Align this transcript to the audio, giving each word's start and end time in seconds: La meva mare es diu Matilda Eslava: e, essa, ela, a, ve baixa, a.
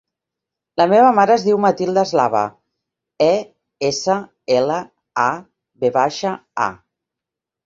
La 0.81 0.85
meva 0.91 1.09
mare 1.17 1.35
es 1.39 1.43
diu 1.47 1.59
Matilda 1.65 2.03
Eslava: 2.09 2.41
e, 3.27 3.29
essa, 3.91 4.17
ela, 4.57 4.79
a, 5.27 5.27
ve 5.85 5.93
baixa, 6.01 6.35
a. 6.71 6.73